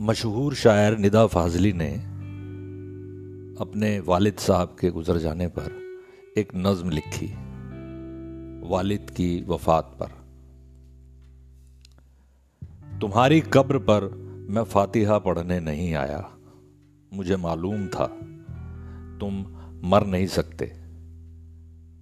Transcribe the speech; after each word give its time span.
मशहूर 0.00 0.54
शायर 0.54 0.98
निदा 0.98 1.26
फाजली 1.26 1.72
ने 1.72 1.94
अपने 3.60 4.00
वालिद 4.00 4.34
साहब 4.34 4.76
के 4.80 4.90
गुजर 4.90 5.18
जाने 5.18 5.48
पर 5.48 5.98
एक 6.38 6.48
नज़म 6.56 6.90
लिखी, 6.90 7.26
वालिद 8.68 9.10
की 9.10 9.44
वफात 9.48 9.96
पर। 10.02 10.06
तुम्हारी 12.98 13.40
कब्र 13.40 13.78
पर 13.78 14.14
मैं 14.50 14.64
फातिहा 14.64 15.18
पढ़ने 15.18 15.60
नहीं 15.60 15.94
आया। 15.94 16.30
मुझे 17.12 17.36
मालूम 17.36 17.86
था, 17.88 18.06
तुम 19.18 19.46
मर 19.88 20.06
नहीं 20.06 20.26
सकते। 20.26 20.66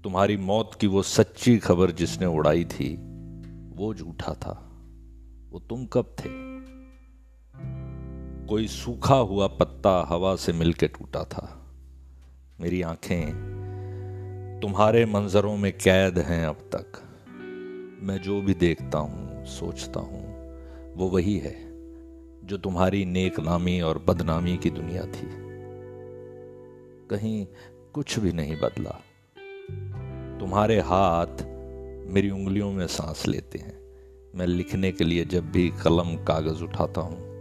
तुम्हारी 0.05 0.37
मौत 0.37 0.77
की 0.81 0.87
वो 0.87 1.03
सच्ची 1.03 1.59
खबर 1.59 1.91
जिसने 1.91 2.27
उड़ाई 2.27 2.65
थी, 2.65 2.95
वो 3.77 3.95
झूठा 3.95 4.35
था। 4.35 4.73
वो 5.51 5.59
तुम 5.59 5.87
कब 5.87 6.17
थे? 6.19 6.56
कोई 8.49 8.69
सूखा 8.69 9.15
हुआ 9.15 9.47
पत्ता 9.47 10.07
हवा 10.09 10.37
से 10.37 10.53
मिलके 10.53 10.89
टूटा 10.89 11.25
था। 11.25 11.75
मेरी 12.61 12.83
आँखें 12.83 13.33
तुम्हारे 14.63 15.07
मंजरों 15.07 15.57
में 15.57 15.73
कैद 15.73 16.19
हैं 16.19 16.47
अब 16.47 16.55
तक। 16.55 16.93
मैं 18.03 18.23
जो 18.23 18.43
भी 18.43 18.55
देखता 18.55 18.99
हूँ, 18.99 19.45
सोचता 19.47 20.01
हूँ, 20.01 20.51
वो 20.95 21.09
वही 21.09 21.39
है 21.39 21.57
जो 22.47 22.57
तुम्हारी 22.57 23.05
नेक 23.05 23.41
नामी 23.41 23.81
और 23.81 23.99
बदनामी 23.99 24.57
की 24.57 24.71
दुनिया 24.71 25.03
थी। 25.03 25.29
कहीं 27.11 27.47
कुछ 27.93 28.19
भी 28.19 28.33
नहीं 28.33 28.57
बदला। 28.57 29.01
तुम्हारे 30.41 30.81
हाथ 30.81 31.43
मेरी 32.07 32.31
उंगलियों 32.31 32.73
में 32.73 32.87
सांस 32.87 33.29
लेते 33.29 33.59
हैं। 33.59 33.79
मैं 34.35 34.47
लिखने 34.47 34.93
के 34.93 35.05
लिए 35.05 35.25
जब 35.25 35.51
भी 35.51 35.69
कलम 35.69 36.25
कागज़ 36.25 36.65
उठाता 36.65 37.01
हूँ 37.01 37.36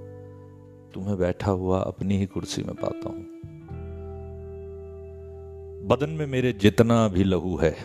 तुम्हें 0.96 1.18
बैठा 1.18 1.52
हुआ 1.52 1.80
अपनी 1.80 2.18
ही 2.18 2.26
कुर्सी 2.26 2.64
में 2.64 2.76
पाता 2.76 3.10
हूँ। 3.10 3.26
बदन 5.88 6.10
में 6.10 6.26
मेरे 6.28 6.54
जितना 6.54 7.08
भी 7.08 7.24
लहू 7.24 7.58
है, 7.58 7.76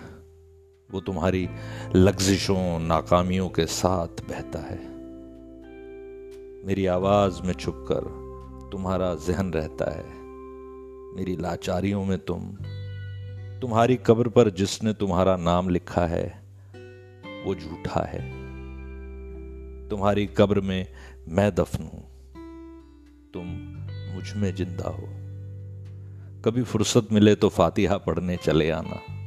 वो 0.91 1.00
तुम्हारी 1.00 1.48
लग्जिशों, 1.97 2.80
नाकामियों 2.80 3.48
के 3.48 3.67
साथ 3.67 4.06
बहता 4.06 4.58
है। 4.58 4.78
मेरी 6.67 6.86
आवाज़ 6.86 7.42
में 7.42 7.52
छुपकर 7.52 8.00
तुम्हारा 8.72 9.14
जहन 9.14 9.52
रहता 9.52 9.91
है। 9.91 10.05
मेरी 11.17 11.36
लाचारियों 11.36 12.05
में 12.05 12.19
तुम, 12.19 12.52
तुम्हारी 13.61 13.97
कब्र 13.97 14.28
पर 14.28 14.50
जिसने 14.50 14.92
तुम्हारा 14.92 15.36
नाम 15.36 15.69
लिखा 15.69 16.06
है, 16.06 16.42
वो 17.47 17.55
झूठा 17.55 18.00
है। 18.00 18.30
तुम्हारी 19.89 20.27
कब्र 20.27 20.61
में 20.61 20.86
मैं 21.28 21.55
दफन 21.55 21.84
हूँ। 21.84 22.09
तुम 23.34 23.47
मुझमें 24.14 24.55
ज़िंदा 24.55 24.89
हो। 24.89 25.06
कभी 26.45 26.62
फुर्सत 26.62 27.09
मिले 27.12 27.34
तो 27.34 27.48
फातिहा 27.48 27.97
पढ़ने 27.98 28.36
चले 28.36 28.70
आना। 28.70 29.20